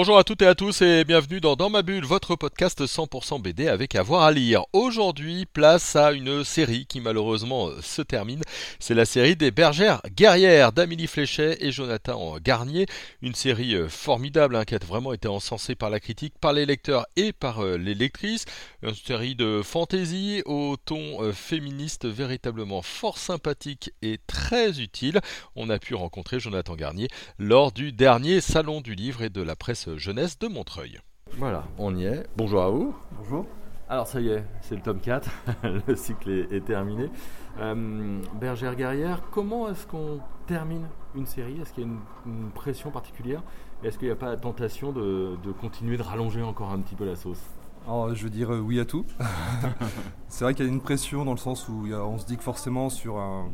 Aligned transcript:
Bonjour 0.00 0.16
à 0.16 0.24
toutes 0.24 0.40
et 0.40 0.46
à 0.46 0.54
tous 0.54 0.80
et 0.80 1.04
bienvenue 1.04 1.42
dans 1.42 1.56
Dans 1.56 1.68
ma 1.68 1.82
bulle, 1.82 2.06
votre 2.06 2.34
podcast 2.34 2.80
100% 2.80 3.42
BD 3.42 3.68
avec 3.68 3.94
avoir 3.94 4.22
à 4.22 4.32
lire. 4.32 4.62
Aujourd'hui, 4.72 5.44
place 5.44 5.94
à 5.94 6.12
une 6.12 6.42
série 6.42 6.86
qui 6.86 7.02
malheureusement 7.02 7.68
euh, 7.68 7.82
se 7.82 8.00
termine. 8.00 8.40
C'est 8.78 8.94
la 8.94 9.04
série 9.04 9.36
des 9.36 9.50
bergères 9.50 10.00
guerrières 10.16 10.72
d'Amélie 10.72 11.06
Fléchet 11.06 11.58
et 11.60 11.70
Jonathan 11.70 12.38
Garnier. 12.42 12.86
Une 13.20 13.34
série 13.34 13.74
euh, 13.74 13.90
formidable 13.90 14.56
hein, 14.56 14.64
qui 14.64 14.74
a 14.74 14.78
vraiment 14.78 15.12
été 15.12 15.28
encensée 15.28 15.74
par 15.74 15.90
la 15.90 16.00
critique, 16.00 16.32
par 16.40 16.54
les 16.54 16.64
lecteurs 16.64 17.04
et 17.16 17.34
par 17.34 17.62
euh, 17.62 17.76
les 17.76 17.92
lectrices. 17.92 18.46
Une 18.82 18.94
série 18.94 19.34
de 19.34 19.60
fantaisie 19.62 20.40
au 20.46 20.78
ton 20.82 21.30
féministe 21.34 22.06
véritablement 22.06 22.80
fort 22.80 23.18
sympathique 23.18 23.92
et 24.00 24.18
très 24.26 24.80
utile. 24.80 25.20
On 25.56 25.68
a 25.68 25.78
pu 25.78 25.94
rencontrer 25.94 26.40
Jonathan 26.40 26.74
Garnier 26.74 27.08
lors 27.38 27.70
du 27.70 27.92
dernier 27.92 28.40
salon 28.40 28.80
du 28.80 28.94
livre 28.94 29.22
et 29.22 29.28
de 29.28 29.42
la 29.42 29.56
presse 29.56 29.89
jeunesse 29.96 30.38
de 30.38 30.48
Montreuil. 30.48 30.98
Voilà, 31.38 31.64
on 31.78 31.94
y 31.94 32.04
est. 32.04 32.26
Bonjour 32.36 32.62
à 32.62 32.70
vous. 32.70 32.94
Bonjour. 33.18 33.46
Alors 33.90 34.06
ça 34.06 34.20
y 34.20 34.28
est, 34.28 34.44
c'est 34.60 34.76
le 34.76 34.82
tome 34.82 35.00
4, 35.00 35.28
le 35.88 35.96
cycle 35.96 36.46
est, 36.52 36.64
terminé. 36.64 37.10
Euh, 37.58 38.20
Bergère 38.40 38.76
guerrière, 38.76 39.20
comment 39.32 39.68
est-ce 39.68 39.84
qu'on 39.84 40.20
termine 40.46 40.86
une 41.16 41.26
série? 41.26 41.60
Est-ce 41.60 41.72
qu'il 41.72 41.82
y 41.82 41.86
a 41.86 41.90
une, 42.24 42.50
pression 42.52 42.92
particulière? 42.92 43.42
Est-ce 43.82 43.98
qu'il 43.98 44.06
n'y 44.06 44.12
a 44.12 44.16
pas 44.16 44.28
la 44.28 44.36
tentation 44.36 44.92
de, 44.92 45.36
continuer 45.60 45.96
de 45.96 46.02
rallonger 46.02 46.40
encore 46.40 46.70
un 46.70 46.78
petit 46.78 46.94
peu 46.94 47.04
la 47.04 47.16
sauce? 47.16 47.42
Alors, 47.84 48.14
je 48.14 48.22
veux 48.22 48.30
dire 48.30 48.50
oui 48.50 48.78
à 48.78 48.84
tout. 48.84 49.04
c'est 50.28 50.44
vrai 50.44 50.54
qu'il 50.54 50.66
y 50.66 50.68
a 50.68 50.72
une 50.72 50.82
pression 50.82 51.24
dans 51.24 51.32
le 51.32 51.38
sens 51.38 51.68
où 51.68 51.88
on 51.92 52.18
se 52.18 52.26
dit 52.26 52.36
que 52.36 52.44
forcément 52.44 52.90
sur 52.90 53.18
un, 53.18 53.50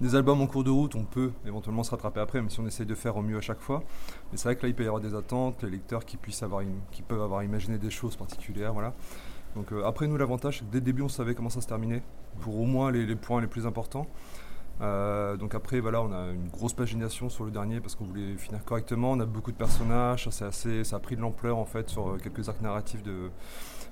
des 0.00 0.14
albums 0.14 0.40
en 0.40 0.46
cours 0.46 0.64
de 0.64 0.70
route, 0.70 0.94
on 0.94 1.04
peut 1.04 1.30
éventuellement 1.46 1.84
se 1.84 1.90
rattraper 1.90 2.20
après, 2.20 2.40
même 2.40 2.50
si 2.50 2.60
on 2.60 2.66
essaye 2.66 2.86
de 2.86 2.94
faire 2.94 3.16
au 3.16 3.22
mieux 3.22 3.36
à 3.36 3.40
chaque 3.40 3.60
fois. 3.60 3.82
Mais 4.30 4.38
c'est 4.38 4.44
vrai 4.44 4.56
que 4.56 4.62
là, 4.62 4.68
il 4.68 4.74
peut 4.74 4.82
y 4.82 4.86
avoir 4.86 5.00
des 5.00 5.14
attentes, 5.14 5.62
les 5.62 5.70
lecteurs 5.70 6.04
qui, 6.04 6.16
peuvent 6.16 7.22
avoir 7.22 7.44
imaginé 7.44 7.78
des 7.78 7.90
choses 7.90 8.16
particulières. 8.16 8.72
Voilà. 8.72 8.94
Donc 9.54 9.72
euh, 9.72 9.84
après, 9.84 10.06
nous, 10.06 10.16
l'avantage, 10.16 10.58
c'est 10.58 10.64
que 10.64 10.70
dès 10.72 10.78
le 10.78 10.84
début, 10.84 11.02
on 11.02 11.08
savait 11.08 11.34
comment 11.34 11.50
ça 11.50 11.60
se 11.60 11.68
terminait, 11.68 12.02
pour 12.40 12.58
au 12.58 12.64
moins 12.64 12.90
les, 12.90 13.14
points 13.16 13.40
les 13.40 13.46
plus 13.46 13.66
importants. 13.66 14.06
Euh, 14.80 15.36
donc 15.36 15.54
après, 15.54 15.78
voilà, 15.80 16.02
on 16.02 16.12
a 16.12 16.32
une 16.32 16.48
grosse 16.48 16.72
pagination 16.72 17.28
sur 17.28 17.44
le 17.44 17.50
dernier 17.50 17.80
parce 17.80 17.94
qu'on 17.94 18.06
voulait 18.06 18.36
finir 18.36 18.64
correctement. 18.64 19.12
On 19.12 19.20
a 19.20 19.26
beaucoup 19.26 19.52
de 19.52 19.56
personnages, 19.56 20.28
ça, 20.30 20.46
assez, 20.46 20.82
ça 20.82 20.96
a 20.96 20.98
pris 20.98 21.14
de 21.14 21.20
l'ampleur 21.20 21.58
en 21.58 21.66
fait 21.66 21.88
sur 21.88 22.08
euh, 22.08 22.16
quelques 22.16 22.48
arcs 22.48 22.62
narratifs 22.62 23.02
de 23.02 23.30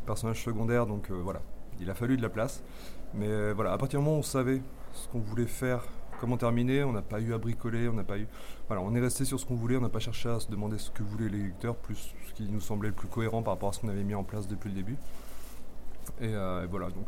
personnages 0.07 0.43
secondaires. 0.43 0.87
Donc 0.87 1.11
voilà, 1.11 1.43
il 1.79 1.89
a 1.91 1.95
fallu 1.95 2.17
de 2.17 2.23
la 2.23 2.31
place. 2.31 2.65
Mais 3.13 3.53
voilà, 3.53 3.73
à 3.73 3.79
partir 3.79 3.99
du 3.99 4.05
moment 4.05 4.17
où 4.17 4.21
on 4.21 4.23
savait 4.23 4.63
ce 4.93 5.09
qu'on 5.09 5.21
voulait 5.21 5.47
faire 5.47 5.83
comment 6.21 6.37
terminer, 6.37 6.85
on 6.85 6.93
n'a 6.93 7.03
pas 7.03 7.21
eu 7.21 7.33
à 7.33 7.39
bricoler, 7.39 7.89
on 7.89 7.95
n'a 7.95 8.05
pas 8.05 8.19
eu. 8.19 8.29
Voilà, 8.69 8.83
on 8.83 8.95
est 8.95 9.01
resté 9.01 9.25
sur 9.25 9.41
ce 9.41 9.47
qu'on 9.47 9.55
voulait, 9.55 9.77
on 9.77 9.81
n'a 9.81 9.89
pas 9.89 10.01
cherché 10.01 10.29
à 10.29 10.39
se 10.39 10.51
demander 10.51 10.79
ce 10.79 10.91
que 10.91 11.03
voulaient 11.03 11.31
les 11.31 11.43
lecteurs, 11.43 11.77
plus 11.77 12.15
ce 12.29 12.35
qui 12.35 12.49
nous 12.51 12.61
semblait 12.61 12.91
le 12.91 12.95
plus 12.95 13.09
cohérent 13.09 13.43
par 13.43 13.55
rapport 13.55 13.71
à 13.71 13.73
ce 13.73 13.81
qu'on 13.81 13.89
avait 13.89 14.05
mis 14.05 14.15
en 14.15 14.23
place 14.23 14.47
depuis 14.47 14.69
le 14.69 14.75
début. 14.75 14.97
Et, 16.21 16.29
euh, 16.29 16.67
voilà, 16.71 16.89
donc 16.89 17.07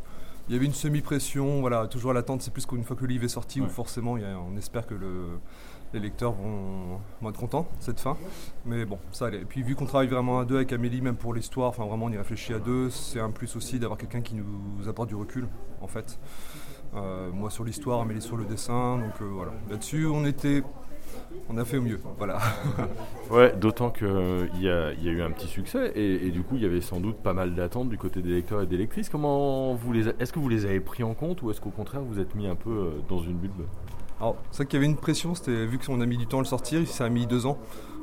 il 0.49 0.55
y 0.55 0.57
avait 0.57 0.67
une 0.67 0.73
semi-pression, 0.73 1.61
voilà, 1.61 1.87
toujours 1.87 2.11
à 2.11 2.15
l'attente, 2.15 2.43
c'est 2.43 2.53
plus 2.53 2.67
qu'une 2.67 2.83
fois 2.83 2.97
que 2.97 3.03
le 3.03 3.09
livre 3.09 3.25
est 3.25 3.29
sorti, 3.29 3.61
où 3.61 3.69
forcément 3.69 4.13
on 4.13 4.57
espère 4.57 4.87
que 4.87 4.95
les 5.93 6.01
lecteurs 6.01 6.33
vont, 6.33 7.01
être 7.29 7.39
contents 7.39 7.69
cette 7.79 8.01
fin. 8.01 8.17
Mais 8.65 8.85
bon, 8.85 8.99
ça 9.13 9.27
allait. 9.27 9.43
Et 9.43 9.45
puis 9.45 9.63
vu 9.63 9.77
qu'on 9.77 9.87
travaille 9.87 10.09
vraiment 10.09 10.41
à 10.41 10.45
deux 10.45 10.57
avec 10.57 10.73
Amélie, 10.73 11.01
même 11.01 11.17
pour 11.17 11.33
l'histoire, 11.33 11.69
enfin 11.69 11.85
vraiment 11.85 12.07
on 12.07 12.11
y 12.11 12.19
réfléchit 12.19 12.55
à 12.55 12.59
deux, 12.59 12.91
c'est 12.91 13.21
un 13.21 13.31
plus 13.31 13.55
aussi 13.55 13.79
d'avoir 13.79 13.99
quelqu'un 13.99 14.21
qui 14.21 14.35
nous 14.35 14.89
apporte 14.89 15.09
du 15.09 15.15
recul, 15.15 15.47
en 15.81 15.87
fait. 15.87 16.19
Euh, 16.95 17.31
moi 17.33 17.51
sur 17.51 17.65
l'histoire, 17.65 18.01
Amélie 18.01 18.21
sur 18.21 18.37
le 18.37 18.45
dessin. 18.45 18.99
Donc 18.99 19.21
euh, 19.21 19.25
voilà, 19.25 19.53
là-dessus 19.71 20.07
on 20.07 20.25
était, 20.27 20.63
on 21.49 21.57
a 21.57 21.65
fait 21.65 21.79
au 21.79 21.83
mieux. 21.83 21.99
Voilà. 22.19 22.39
ouais, 23.31 23.55
d'autant 23.57 23.91
qu'il 23.91 24.07
euh, 24.07 24.47
y, 24.61 24.69
a, 24.69 24.93
y 24.93 25.09
a 25.09 25.13
eu 25.13 25.23
un 25.23 25.31
petit 25.31 25.47
succès 25.47 25.93
et, 25.95 26.31
du 26.31 26.43
coup 26.43 26.57
il 26.57 26.63
y 26.63 26.67
avait 26.67 26.81
sans 26.81 27.01
doute 27.01 27.17
pas 27.17 27.33
mal 27.33 27.55
d'attentes 27.55 27.89
du 27.89 27.99
côté 27.99 28.21
des 28.21 28.31
lecteurs 28.31 28.63
et 28.63 28.67
des 28.67 28.77
lectrices. 28.77 29.09
Comment 29.09 29.75
vous 29.75 29.93
les, 29.93 30.09
est-ce 30.09 30.33
que 30.33 30.39
vous 30.39 30.49
les 30.49 30.67
avez 30.67 30.81
pris 30.81 31.03
en 31.03 31.15
compte 31.15 31.43
ou 31.43 31.51
est-ce 31.51 31.61
qu'au 31.61 31.71
contraire 31.71 32.03
vous 32.03 32.21
êtes 32.21 32.35
mis 32.35 32.47
un 32.47 32.57
peu 32.57 32.93
dans 33.09 33.19
une 33.19 33.37
bulle? 33.37 33.51
Alors 34.21 34.37
c'est 34.51 34.59
vrai 34.59 34.67
qu'il 34.67 34.77
y 34.79 34.83
avait 34.83 34.91
une 34.91 34.99
pression, 34.99 35.35
c'était 35.35 35.67
vu 35.67 35.79
qu'on 35.79 36.01
a 36.01 36.07
mis 36.07 36.19
du 36.19 36.27
temps 36.27 36.39
à 36.39 36.43
le 36.43 36.47
sortir, 36.47 36.87
ça 36.87 37.07
a 37.07 37.09
mis 37.09 37.27
deux 37.27 37.47
ans. 37.47 37.59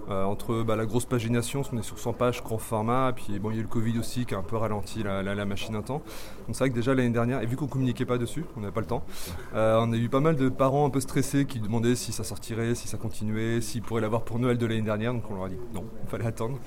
Euh, 0.09 0.23
entre 0.23 0.63
bah, 0.63 0.75
la 0.75 0.85
grosse 0.85 1.05
pagination, 1.05 1.61
on 1.71 1.77
est 1.77 1.83
sur 1.83 1.99
100 1.99 2.13
pages, 2.13 2.43
grand 2.43 2.57
format, 2.57 3.11
puis 3.15 3.37
bon, 3.39 3.51
il 3.51 3.55
y 3.55 3.57
a 3.57 3.59
eu 3.59 3.63
le 3.63 3.69
Covid 3.69 3.99
aussi 3.99 4.25
qui 4.25 4.33
a 4.33 4.39
un 4.39 4.43
peu 4.43 4.57
ralenti 4.57 5.03
la, 5.03 5.45
machine 5.45 5.75
un 5.75 5.81
temps. 5.81 6.01
Donc 6.47 6.55
c'est 6.55 6.59
vrai 6.59 6.69
que 6.71 6.75
déjà 6.75 6.95
l'année 6.95 7.11
dernière, 7.11 7.41
et 7.41 7.45
vu 7.45 7.55
qu'on 7.55 7.67
communiquait 7.67 8.05
pas 8.05 8.17
dessus, 8.17 8.43
on 8.57 8.61
n'avait 8.61 8.73
pas 8.73 8.79
le 8.81 8.87
temps, 8.87 9.03
euh, 9.53 9.79
on 9.79 9.91
a 9.93 9.97
eu 9.97 10.09
pas 10.09 10.19
mal 10.19 10.35
de 10.35 10.49
parents 10.49 10.85
un 10.87 10.89
peu 10.89 10.99
stressés 10.99 11.45
qui 11.45 11.59
demandaient 11.59 11.95
si 11.95 12.11
ça 12.11 12.23
sortirait, 12.23 12.73
si 12.73 12.87
ça 12.87 12.97
continuait, 12.97 13.61
s'ils 13.61 13.83
pourraient 13.83 14.01
l'avoir 14.01 14.23
pour 14.23 14.39
Noël 14.39 14.57
de 14.57 14.65
l'année 14.65 14.81
dernière. 14.81 15.13
Donc 15.13 15.23
on 15.29 15.35
leur 15.35 15.45
a 15.45 15.49
dit 15.49 15.57
non, 15.73 15.85
il 16.03 16.09
fallait 16.09 16.25
attendre. 16.25 16.57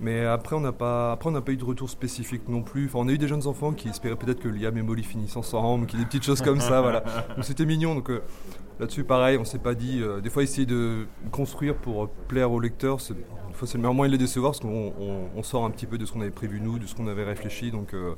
Mais 0.00 0.26
après 0.26 0.56
on 0.56 0.60
n'a 0.60 0.72
pas, 0.72 1.18
on 1.24 1.40
pas 1.40 1.52
eu 1.52 1.56
de 1.56 1.64
retour 1.64 1.88
spécifique 1.88 2.48
non 2.48 2.62
plus. 2.62 2.86
Enfin, 2.86 2.98
on 3.00 3.08
a 3.08 3.12
eu 3.12 3.18
des 3.18 3.28
jeunes 3.28 3.46
enfants 3.46 3.72
qui 3.72 3.88
espéraient 3.88 4.16
peut-être 4.16 4.40
que 4.40 4.48
Liam 4.48 4.76
et 4.76 4.82
Molly 4.82 5.02
finissent 5.02 5.36
ensemble, 5.36 5.86
qu'il 5.86 5.98
y 5.98 6.02
ait 6.02 6.04
des 6.04 6.08
petites 6.08 6.24
choses 6.24 6.42
comme 6.42 6.60
ça, 6.60 6.82
voilà. 6.82 7.00
Donc 7.36 7.44
c'était 7.44 7.64
mignon. 7.64 7.94
Donc 7.94 8.10
euh, 8.10 8.22
Là-dessus, 8.80 9.04
pareil, 9.04 9.38
on 9.38 9.44
s'est 9.44 9.58
pas 9.58 9.74
dit. 9.74 10.00
Euh, 10.00 10.20
des 10.20 10.30
fois, 10.30 10.42
essayer 10.42 10.66
de 10.66 11.06
construire 11.30 11.76
pour 11.76 12.08
plaire 12.08 12.50
aux 12.50 12.60
lecteurs, 12.60 13.00
c'est, 13.00 13.14
c'est 13.64 13.74
le 13.74 13.80
meilleur 13.80 13.94
moyen 13.94 14.10
de 14.10 14.16
les 14.16 14.18
décevoir 14.18 14.52
parce 14.52 14.60
qu'on 14.60 15.42
sort 15.42 15.64
un 15.64 15.70
petit 15.70 15.86
peu 15.86 15.98
de 15.98 16.06
ce 16.06 16.12
qu'on 16.12 16.20
avait 16.20 16.30
prévu 16.30 16.60
nous, 16.60 16.78
de 16.78 16.86
ce 16.86 16.94
qu'on 16.94 17.06
avait 17.06 17.24
réfléchi. 17.24 17.70
Donc 17.70 17.94
euh, 17.94 18.14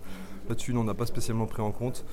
là-dessus, 0.48 0.74
on 0.76 0.84
n'a 0.84 0.94
pas 0.94 1.06
spécialement 1.06 1.46
pris 1.46 1.62
en 1.62 1.72
compte. 1.72 2.04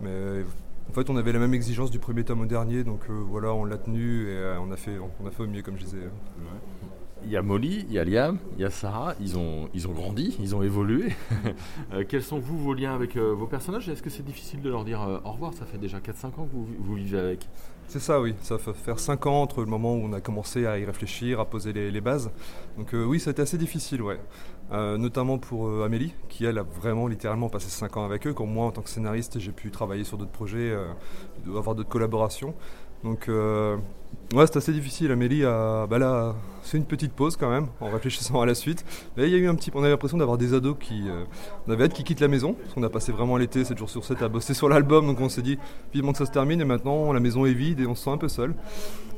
Mais 0.00 0.44
en 0.88 0.92
fait, 0.92 1.10
on 1.10 1.16
avait 1.16 1.32
la 1.32 1.38
même 1.38 1.54
exigence 1.54 1.90
du 1.90 1.98
premier 1.98 2.24
tome 2.24 2.40
au 2.40 2.46
dernier, 2.46 2.84
donc 2.84 3.02
euh, 3.10 3.12
voilà, 3.12 3.52
on 3.52 3.64
l'a 3.64 3.76
tenu 3.76 4.28
et 4.30 4.54
on, 4.58 4.70
a 4.70 4.76
fait, 4.76 4.96
on 5.20 5.26
a 5.26 5.30
fait 5.30 5.42
au 5.42 5.46
mieux, 5.46 5.62
comme 5.62 5.76
je 5.76 5.84
disais. 5.84 6.08
Il 7.24 7.30
y 7.30 7.36
a 7.36 7.42
Molly, 7.42 7.84
il 7.88 7.92
y 7.92 7.98
a 7.98 8.04
Liam, 8.04 8.38
il 8.56 8.62
y 8.62 8.64
a 8.64 8.70
Sarah, 8.70 9.14
ils 9.20 9.36
ont, 9.36 9.68
ils 9.74 9.88
ont 9.88 9.92
grandi, 9.92 10.36
ils 10.40 10.54
ont 10.54 10.62
évolué. 10.62 11.12
quels 12.08 12.22
sont 12.22 12.38
vous 12.38 12.56
vos 12.56 12.74
liens 12.74 12.94
avec 12.94 13.16
vos 13.16 13.48
personnages? 13.48 13.88
Est-ce 13.88 14.04
que 14.04 14.08
c'est 14.08 14.22
difficile 14.22 14.62
de 14.62 14.70
leur 14.70 14.84
dire 14.84 15.20
au 15.24 15.32
revoir 15.32 15.52
Ça 15.52 15.66
fait 15.66 15.78
déjà 15.78 15.98
4-5 15.98 16.26
ans 16.26 16.30
que 16.30 16.52
vous, 16.52 16.68
vous 16.78 16.94
vivez 16.94 17.18
avec? 17.18 17.48
C'est 17.88 18.00
ça, 18.00 18.20
oui. 18.20 18.34
Ça 18.42 18.58
fait 18.58 18.74
faire 18.74 18.98
5 18.98 19.24
ans 19.24 19.40
entre 19.40 19.60
le 19.60 19.66
moment 19.66 19.94
où 19.94 20.04
on 20.04 20.12
a 20.12 20.20
commencé 20.20 20.66
à 20.66 20.78
y 20.78 20.84
réfléchir, 20.84 21.40
à 21.40 21.46
poser 21.46 21.72
les, 21.72 22.00
bases. 22.02 22.30
Donc 22.76 22.92
euh, 22.92 23.02
oui, 23.02 23.18
ça 23.18 23.30
a 23.30 23.32
été 23.32 23.40
assez 23.40 23.56
difficile, 23.56 24.02
ouais. 24.02 24.20
Euh, 24.72 24.98
notamment 24.98 25.38
pour 25.38 25.68
euh, 25.68 25.84
Amélie, 25.86 26.12
qui 26.28 26.44
elle 26.44 26.58
a 26.58 26.64
vraiment 26.64 27.06
littéralement 27.06 27.48
passé 27.48 27.70
5 27.70 27.96
ans 27.96 28.04
avec 28.04 28.26
eux. 28.26 28.34
Comme 28.34 28.52
moi, 28.52 28.66
en 28.66 28.72
tant 28.72 28.82
que 28.82 28.90
scénariste, 28.90 29.38
j'ai 29.38 29.52
pu 29.52 29.70
travailler 29.70 30.04
sur 30.04 30.18
d'autres 30.18 30.30
projets, 30.30 30.76
avoir 31.46 31.74
d'autres 31.74 31.88
collaborations. 31.88 32.54
Donc 33.04 33.28
Ouais, 34.34 34.46
c'est 34.46 34.58
assez 34.58 34.72
difficile. 34.72 35.10
Amélie 35.10 35.42
a. 35.46 35.86
Bah 35.86 35.98
là, 35.98 36.34
c'est 36.62 36.76
une 36.76 36.84
petite 36.84 37.14
pause 37.14 37.36
quand 37.38 37.48
même, 37.48 37.68
en 37.80 37.88
réfléchissant 37.88 38.42
à 38.42 38.46
la 38.46 38.54
suite. 38.54 38.84
Mais 39.16 39.26
il 39.26 39.30
y 39.30 39.34
a 39.34 39.38
eu 39.38 39.48
un 39.48 39.54
petit. 39.54 39.70
On 39.74 39.80
avait 39.80 39.88
l'impression 39.88 40.18
d'avoir 40.18 40.36
des 40.36 40.52
ados 40.52 40.76
qui. 40.78 41.08
Euh, 41.08 41.24
on 41.66 41.72
avait 41.72 41.88
qu'ils 41.88 42.04
quittent 42.04 42.20
la 42.20 42.28
maison, 42.28 42.52
parce 42.52 42.74
qu'on 42.74 42.82
a 42.82 42.90
passé 42.90 43.10
vraiment 43.10 43.38
l'été, 43.38 43.64
7 43.64 43.78
jours 43.78 43.88
sur 43.88 44.04
7, 44.04 44.20
à 44.22 44.28
bosser 44.28 44.52
sur 44.52 44.68
l'album. 44.68 45.06
Donc 45.06 45.18
on 45.20 45.30
s'est 45.30 45.40
dit, 45.40 45.58
vivement 45.94 46.12
que 46.12 46.18
ça 46.18 46.26
se 46.26 46.30
termine, 46.30 46.60
et 46.60 46.66
maintenant 46.66 47.10
la 47.14 47.20
maison 47.20 47.46
est 47.46 47.54
vide 47.54 47.80
et 47.80 47.86
on 47.86 47.94
se 47.94 48.04
sent 48.04 48.10
un 48.10 48.18
peu 48.18 48.28
seul. 48.28 48.54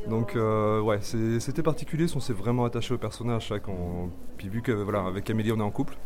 Donc 0.09 0.35
euh, 0.35 0.81
ouais, 0.81 0.99
c'était 1.03 1.63
particulier, 1.63 2.07
on 2.15 2.21
s'est 2.21 2.33
vraiment 2.33 2.65
attaché 2.65 2.95
au 2.95 2.99
personnage. 2.99 3.53
Puis 4.37 4.49
vu 4.49 4.63
que 4.63 4.73
voilà, 4.73 5.05
avec 5.05 5.29
Amélie 5.29 5.53
on 5.53 5.59
est 5.59 5.63
en 5.63 5.71
couple, 5.71 5.97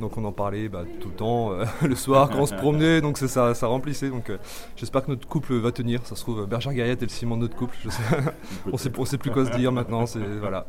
donc 0.00 0.16
on 0.16 0.24
en 0.24 0.32
parlait 0.32 0.68
bah, 0.68 0.84
tout 1.00 1.08
le 1.08 1.14
temps, 1.14 1.52
euh, 1.52 1.64
le 1.82 1.94
soir 1.96 2.30
quand 2.30 2.38
on 2.38 2.46
se 2.46 2.54
promenait, 2.54 3.00
donc 3.00 3.18
ça, 3.18 3.54
ça 3.54 3.66
remplissait. 3.66 4.10
Donc 4.10 4.30
j'espère 4.76 5.04
que 5.04 5.10
notre 5.10 5.26
couple 5.26 5.54
va 5.54 5.72
tenir. 5.72 6.06
Ça 6.06 6.14
se 6.16 6.22
trouve, 6.22 6.46
Berger 6.46 6.74
Gaillette 6.74 7.02
est 7.02 7.06
le 7.06 7.10
ciment 7.10 7.36
de 7.36 7.42
notre 7.42 7.56
couple. 7.56 7.76
On 8.72 8.76
sait, 8.76 8.90
sait 9.04 9.18
plus 9.18 9.30
quoi 9.30 9.44
se 9.44 9.56
dire 9.56 9.72
maintenant. 9.72 10.06
C'est 10.06 10.20
voilà. 10.40 10.66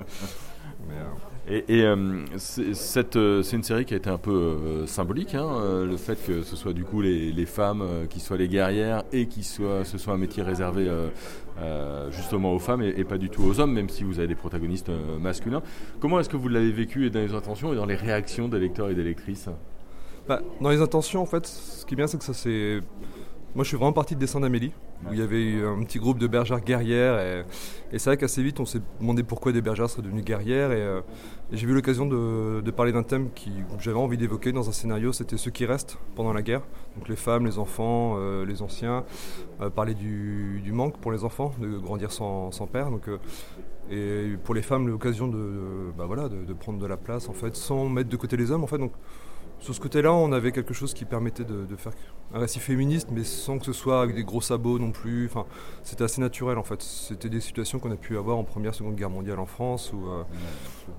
Euh, 0.92 1.04
et, 1.48 1.64
euh, 1.70 1.96
euh, 2.58 2.74
c'est 2.74 3.56
une 3.56 3.64
série 3.64 3.86
qui 3.86 3.94
a 3.94 3.98
été 3.98 4.10
un 4.10 4.18
peu 4.18 4.86
symbolique, 4.88 5.36
hein, 5.36 5.86
le 5.86 5.98
fait 5.98 6.18
que 6.26 6.42
ce 6.42 6.56
soit 6.56 6.74
du 6.74 6.84
coup 6.84 7.02
les, 7.02 7.46
femmes 7.46 7.84
qui 8.10 8.20
soient 8.20 8.38
les 8.38 8.48
guerrières 8.48 9.04
et 9.14 9.28
que 9.28 9.42
ce 9.42 9.98
soit 9.98 10.14
un 10.14 10.18
métier 10.18 10.42
réservé 10.42 10.90
justement 12.10 12.54
aux 12.54 12.60
femmes 12.60 12.82
et, 12.82 13.04
pas 13.04 13.18
du 13.18 13.30
tout 13.30 13.44
aux 13.44 13.60
hommes, 13.60 13.74
même 13.74 13.90
si 13.90 14.04
vous 14.04 14.18
avez 14.18 14.28
des 14.28 14.36
protagonistes 14.36 14.92
masculins. 15.20 15.62
Comment 16.00 16.20
est-ce 16.20 16.30
que 16.30 16.38
vous 16.38 16.50
l'avez 16.50 16.72
vécu 16.72 17.06
et 17.06 17.10
dans 17.10 17.20
les 17.20 17.34
intentions 17.34 17.74
et 17.74 17.76
dans 17.76 17.86
les 17.86 17.96
réactions 17.96 18.48
des 18.48 18.60
lecteurs 18.60 18.90
et 18.90 18.96
des 18.96 19.04
lectrices? 19.04 19.50
Bah, 20.28 20.42
Dans 20.60 20.70
les 20.70 20.82
intentions, 20.82 21.22
en 21.22 21.28
fait, 21.28 21.46
ce 21.46 21.86
qui 21.86 21.94
est 21.94 21.98
bien, 21.98 22.08
c'est 22.08 22.18
que 22.18 22.24
ça 22.24 22.34
c'est 22.34 22.80
moi, 23.56 23.64
je 23.64 23.70
suis 23.70 23.78
vraiment 23.78 23.94
parti 23.94 24.16
de 24.16 24.20
dessin 24.20 24.42
d'Amélie, 24.42 24.74
où 25.06 25.14
il 25.14 25.20
y 25.20 25.22
avait 25.22 25.42
eu 25.42 25.66
un 25.66 25.82
petit 25.84 25.98
groupe 25.98 26.20
de 26.20 26.28
bergères 26.28 26.60
guerrières. 26.60 27.46
Et, 27.92 27.98
c'est 27.98 28.10
vrai 28.10 28.18
qu'assez 28.18 28.44
vite, 28.44 28.60
on 28.60 28.66
s'est 28.66 28.82
demandé 29.00 29.24
pourquoi 29.24 29.54
des 29.54 29.62
bergères 29.62 29.90
seraient 29.90 30.02
devenues 30.02 30.24
guerrières. 30.24 30.74
Et, 30.74 30.82
euh, 30.82 31.00
j'ai 31.54 31.66
eu 31.66 31.74
l'occasion 31.74 32.06
de, 32.06 32.70
parler 32.72 32.92
d'un 32.92 33.04
thème 33.04 33.30
que 33.30 33.50
j'avais 33.80 33.98
envie 33.98 34.18
d'évoquer 34.18 34.52
dans 34.52 34.68
un 34.68 34.74
scénario 34.74 35.14
c'était 35.14 35.38
ceux 35.38 35.52
qui 35.52 35.66
restent 35.66 35.98
pendant 36.16 36.34
la 36.34 36.42
guerre. 36.42 36.64
Donc 36.98 37.08
les 37.08 37.16
femmes, 37.16 37.46
les 37.46 37.58
enfants, 37.58 38.16
euh, 38.18 38.46
les 38.46 38.62
anciens. 38.62 39.06
Euh, 39.62 39.70
parler 39.70 39.94
du, 39.94 40.62
manque 40.74 40.98
pour 40.98 41.14
les 41.14 41.24
enfants, 41.24 41.54
de 41.62 41.78
grandir 41.78 42.12
sans, 42.12 42.52
père. 42.70 42.92
Donc 42.92 43.10
Et 43.90 44.36
pour 44.44 44.54
les 44.54 44.64
femmes, 44.64 44.90
l'occasion 44.90 45.30
de, 45.30 45.94
bah 45.98 46.04
voilà, 46.06 46.28
de, 46.28 46.54
prendre 46.54 46.80
de 46.80 46.88
la 46.88 46.98
place 46.98 47.30
en 47.30 47.34
fait, 47.34 47.56
sans 47.56 47.88
mettre 47.88 48.10
de 48.10 48.18
côté 48.18 48.36
les 48.36 48.52
hommes 48.52 48.66
en 48.66 48.68
fait. 48.68 48.80
Donc 48.80 48.92
sur 49.66 49.74
ce 49.74 49.80
côté-là, 49.80 50.14
on 50.14 50.32
avait 50.32 50.52
quelque 50.52 50.76
chose 50.76 50.94
qui 50.94 51.06
permettait 51.06 51.44
de, 51.44 51.76
faire 51.76 51.92
un 52.36 52.40
récit 52.40 52.60
féministe, 52.60 53.08
mais 53.12 53.24
sans 53.24 53.58
que 53.58 53.66
ce 53.66 53.74
soit 53.74 54.00
avec 54.00 54.16
des 54.16 54.24
gros 54.24 54.40
sabots 54.40 54.78
non 54.78 54.92
plus. 54.92 55.26
Enfin, 55.26 55.48
c'était 55.82 56.04
assez 56.04 56.22
naturel 56.22 56.60
en 56.60 56.64
fait. 56.64 56.84
C'était 56.84 57.30
des 57.30 57.42
situations 57.42 57.80
qu'on 57.80 57.90
a 57.90 57.96
pu 57.96 58.16
avoir 58.16 58.38
en 58.38 58.44
première, 58.44 58.76
seconde 58.76 58.94
guerre 58.94 59.10
mondiale 59.10 59.40
en 59.40 59.48
France. 59.48 59.92
Euh, 59.96 60.22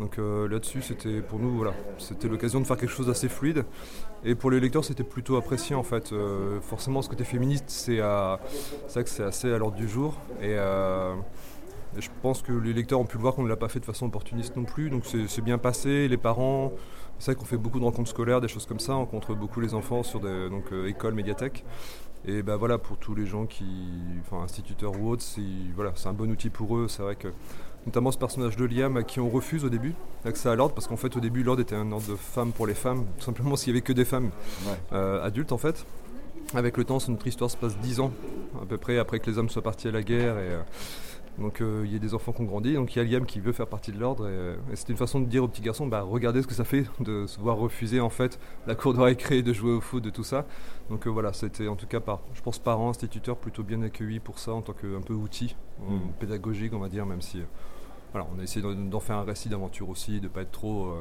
donc 0.00 0.18
euh, 0.18 0.48
là-dessus, 0.48 0.82
c'était 0.82 1.20
pour 1.20 1.38
nous, 1.38 1.56
voilà, 1.56 1.74
c'était 1.98 2.26
l'occasion 2.26 2.60
de 2.60 2.66
faire 2.66 2.76
quelque 2.76 2.90
chose 2.90 3.06
d'assez 3.06 3.28
fluide. 3.28 3.64
Et 4.24 4.34
pour 4.34 4.50
les 4.50 4.58
lecteurs, 4.58 4.84
c'était 4.84 5.04
plutôt 5.04 5.36
apprécié 5.36 5.76
en 5.76 5.84
fait. 5.84 6.12
Euh, 6.12 6.60
forcément, 6.60 7.02
ce 7.02 7.08
côté 7.08 7.22
féministe, 7.22 7.66
c'est 7.68 7.98
ça 7.98 9.02
que 9.04 9.08
c'est 9.08 9.22
assez 9.22 9.52
à 9.52 9.58
l'ordre 9.58 9.76
du 9.76 9.88
jour. 9.88 10.16
Et 10.42 10.56
je 11.98 12.08
pense 12.20 12.42
que 12.42 12.52
les 12.52 12.72
lecteurs 12.72 12.98
ont 12.98 13.06
pu 13.06 13.16
voir 13.16 13.36
qu'on 13.36 13.44
ne 13.44 13.48
l'a 13.48 13.56
pas 13.56 13.68
fait 13.68 13.78
de 13.78 13.84
façon 13.84 14.06
opportuniste 14.06 14.56
non 14.56 14.64
plus, 14.64 14.90
donc 14.90 15.04
c'est 15.06 15.42
bien 15.42 15.56
passé. 15.56 16.08
Les 16.08 16.16
parents, 16.16 16.72
c'est 17.18 17.32
vrai 17.32 17.38
qu'on 17.40 17.46
fait 17.46 17.56
beaucoup 17.56 17.78
de 17.78 17.84
rencontres 17.84 18.10
scolaires, 18.10 18.40
des 18.40 18.48
choses 18.48 18.66
comme 18.66 18.80
ça, 18.80 18.94
on 18.94 19.00
rencontre 19.00 19.34
beaucoup 19.34 19.60
les 19.60 19.74
enfants 19.74 20.02
sur 20.02 20.20
des 20.20 20.48
donc, 20.50 20.64
euh, 20.72 20.88
écoles, 20.88 21.14
médiathèques. 21.14 21.64
Et 22.28 22.42
ben 22.42 22.56
voilà, 22.56 22.78
pour 22.78 22.96
tous 22.96 23.14
les 23.14 23.24
gens 23.26 23.46
qui, 23.46 23.64
enfin 24.20 24.42
instituteurs 24.42 24.98
ou 25.00 25.10
autres, 25.10 25.22
c'est 25.22 25.40
voilà, 25.76 25.92
un 26.04 26.12
bon 26.12 26.30
outil 26.30 26.50
pour 26.50 26.76
eux. 26.76 26.86
C'est 26.88 27.02
vrai 27.02 27.14
que 27.14 27.28
notamment 27.86 28.10
ce 28.10 28.18
personnage 28.18 28.56
de 28.56 28.64
Liam 28.64 28.96
à 28.96 29.04
qui 29.04 29.20
on 29.20 29.28
refuse 29.30 29.64
au 29.64 29.68
début 29.68 29.94
l'accès 30.24 30.48
à 30.48 30.56
l'ordre, 30.56 30.74
parce 30.74 30.88
qu'en 30.88 30.96
fait 30.96 31.16
au 31.16 31.20
début 31.20 31.44
l'ordre 31.44 31.62
était 31.62 31.76
un 31.76 31.92
ordre 31.92 32.10
de 32.10 32.16
femmes 32.16 32.50
pour 32.50 32.66
les 32.66 32.74
femmes, 32.74 33.04
tout 33.18 33.24
simplement 33.24 33.54
s'il 33.54 33.68
y 33.68 33.76
avait 33.76 33.82
que 33.82 33.92
des 33.92 34.04
femmes 34.04 34.30
Ouais. 34.66 34.72
euh, 34.92 35.24
adultes 35.24 35.52
en 35.52 35.58
fait. 35.58 35.86
Avec 36.54 36.76
le 36.76 36.84
temps, 36.84 36.98
notre 37.08 37.26
histoire 37.26 37.50
se 37.50 37.56
passe 37.56 37.76
10 37.78 38.00
ans 38.00 38.12
à 38.62 38.66
peu 38.66 38.76
près 38.78 38.98
après 38.98 39.18
que 39.20 39.28
les 39.30 39.36
hommes 39.38 39.48
soient 39.48 39.62
partis 39.62 39.88
à 39.88 39.90
la 39.92 40.02
guerre 40.02 40.36
et 40.38 40.50
euh, 40.52 40.60
donc 41.38 41.60
euh, 41.60 41.82
il 41.84 41.92
y 41.92 41.96
a 41.96 41.98
des 41.98 42.14
enfants 42.14 42.32
qui 42.32 42.40
ont 42.40 42.44
grandi, 42.46 42.72
donc 42.74 42.96
il 42.96 42.98
y 42.98 43.02
a 43.02 43.04
Liam 43.18 43.26
qui 43.26 43.40
veut 43.40 43.52
faire 43.52 43.66
partie 43.66 43.92
de 43.92 43.98
l'ordre 43.98 44.26
et, 44.26 44.32
euh, 44.32 44.56
et 44.72 44.76
c'était 44.76 44.92
une 44.92 44.98
façon 44.98 45.20
de 45.20 45.26
dire 45.26 45.44
aux 45.44 45.48
petits 45.48 45.60
garçons, 45.60 45.86
bah 45.86 46.00
regardez 46.02 46.40
ce 46.40 46.46
que 46.46 46.54
ça 46.54 46.64
fait 46.64 46.86
de 47.00 47.26
se 47.26 47.38
voir 47.38 47.56
refuser 47.58 48.00
en 48.00 48.08
fait 48.08 48.38
la 48.66 48.74
cour 48.74 48.94
de 48.94 49.00
récré, 49.00 49.42
de 49.42 49.52
jouer 49.52 49.72
au 49.72 49.80
foot, 49.82 50.02
de 50.02 50.08
tout 50.10 50.24
ça. 50.24 50.46
Donc 50.88 51.06
euh, 51.06 51.10
voilà, 51.10 51.32
c'était 51.34 51.68
en 51.68 51.76
tout 51.76 51.86
cas 51.86 52.00
par, 52.00 52.20
je 52.32 52.40
pense 52.40 52.58
parents, 52.58 52.88
instituteurs 52.88 53.36
plutôt 53.36 53.62
bien 53.62 53.82
accueillis 53.82 54.20
pour 54.20 54.38
ça 54.38 54.52
en 54.54 54.62
tant 54.62 54.72
que 54.72 54.96
un 54.96 55.02
peu 55.02 55.12
outil 55.14 55.56
euh, 55.82 55.92
Mhm. 55.94 56.12
pédagogique 56.18 56.72
on 56.72 56.78
va 56.78 56.88
dire, 56.88 57.04
même 57.04 57.20
si 57.20 57.42
voilà, 58.12 58.26
on 58.34 58.38
a 58.40 58.42
essayé 58.42 58.64
d'en 58.74 59.00
faire 59.00 59.16
un 59.16 59.24
récit 59.24 59.50
d'aventure 59.50 59.90
aussi, 59.90 60.20
de 60.20 60.28
pas 60.28 60.40
être 60.40 60.52
trop 60.52 60.94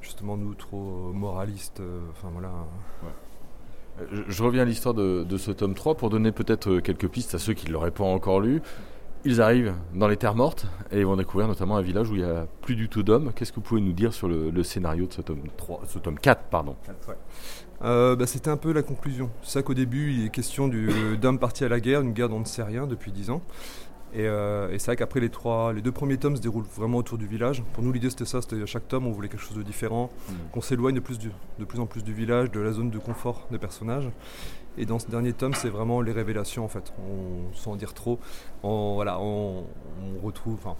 justement 0.00 0.36
nous 0.36 0.54
trop 0.54 1.10
moralistes, 1.12 1.82
enfin 2.12 2.28
voilà. 2.32 2.52
Je, 4.12 4.22
je 4.28 4.42
reviens 4.44 4.62
à 4.62 4.64
l'histoire 4.64 4.94
de, 4.94 5.24
de 5.24 5.36
ce 5.36 5.50
tome 5.50 5.74
3 5.74 5.96
pour 5.96 6.10
donner 6.10 6.30
peut-être 6.30 6.78
quelques 6.78 7.08
pistes 7.08 7.34
à 7.34 7.38
ceux 7.38 7.54
qui 7.54 7.66
ne 7.66 7.72
l'auraient 7.72 7.90
pas 7.90 8.04
encore 8.04 8.40
lu. 8.40 8.62
Ils 9.28 9.42
arrivent 9.42 9.74
dans 9.94 10.08
les 10.08 10.16
terres 10.16 10.34
mortes 10.34 10.64
et 10.90 11.00
ils 11.00 11.04
vont 11.04 11.14
découvrir 11.14 11.48
notamment 11.48 11.76
un 11.76 11.82
village 11.82 12.08
où 12.08 12.14
il 12.14 12.24
n'y 12.24 12.30
a 12.30 12.46
plus 12.62 12.76
du 12.76 12.88
tout 12.88 13.02
d'hommes. 13.02 13.30
Qu'est-ce 13.36 13.52
que 13.52 13.56
vous 13.56 13.60
pouvez 13.60 13.82
nous 13.82 13.92
dire 13.92 14.14
sur 14.14 14.26
le, 14.26 14.62
scénario 14.62 15.06
de 15.06 15.12
ce 15.12 15.20
tome 15.20 15.42
3, 15.54 15.82
ce 15.86 15.98
tome 15.98 16.18
4, 16.18 16.44
pardon? 16.44 16.76
Euh, 17.84 18.16
bah, 18.16 18.26
C'était 18.26 18.48
un 18.48 18.56
peu 18.56 18.72
la 18.72 18.80
conclusion. 18.80 19.28
C'est 19.42 19.50
ça 19.50 19.62
qu'au 19.62 19.74
début, 19.74 20.14
il 20.14 20.24
est 20.24 20.30
question 20.30 20.66
du- 20.66 21.18
d'hommes 21.20 21.38
partis 21.38 21.62
à 21.62 21.68
la 21.68 21.78
guerre, 21.78 22.00
une 22.00 22.14
guerre 22.14 22.30
dont 22.30 22.36
on 22.36 22.40
ne 22.40 22.44
sait 22.46 22.62
rien 22.62 22.86
depuis 22.86 23.12
10 23.12 23.28
ans. 23.28 23.42
Et, 24.14 24.26
euh, 24.26 24.70
et 24.72 24.78
c'est 24.78 24.86
vrai 24.86 24.96
qu'après 24.96 25.20
les, 25.20 25.28
trois, 25.28 25.72
les 25.72 25.82
deux 25.82 25.92
premiers 25.92 26.16
tomes 26.16 26.34
se 26.36 26.40
déroulent 26.40 26.64
vraiment 26.76 26.98
autour 26.98 27.18
du 27.18 27.26
village. 27.26 27.62
Pour 27.74 27.82
nous, 27.84 27.92
l'idée 27.92 28.08
c'était 28.08 28.24
ça, 28.24 28.40
c'était 28.40 28.60
à 28.62 28.66
chaque 28.66 28.88
tome, 28.88 29.06
on 29.06 29.10
voulait 29.12 29.28
quelque 29.28 29.42
chose 29.42 29.56
de 29.56 29.62
différent, 29.62 30.08
Mm. 30.28 30.32
qu'on 30.52 30.60
s'éloigne 30.62 30.94
de, 30.94 31.00
plus 31.00 31.18
du- 31.18 31.30
de 31.58 31.64
plus 31.64 31.78
en 31.78 31.86
plus 31.86 32.02
du 32.02 32.14
village, 32.14 32.50
de 32.50 32.60
la 32.60 32.72
zone 32.72 32.90
de 32.90 32.98
confort 32.98 33.46
des 33.50 33.58
personnages. 33.58 34.08
Et 34.78 34.86
dans 34.86 34.98
ce 34.98 35.08
dernier 35.10 35.32
tome, 35.34 35.52
c'est 35.54 35.68
vraiment 35.68 36.00
les 36.00 36.12
révélations 36.12 36.64
en 36.64 36.68
fait. 36.68 36.92
On, 37.00 37.52
sans 37.54 37.72
en 37.72 37.76
dire 37.76 37.92
trop, 37.94 38.18
on, 38.62 38.94
voilà, 38.94 39.20
on, 39.20 39.64
on 40.02 40.24
retrouve, 40.24 40.54
enfin, 40.54 40.76